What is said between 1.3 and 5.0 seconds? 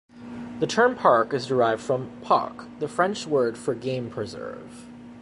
is derived from "parc", the French word for game preserve.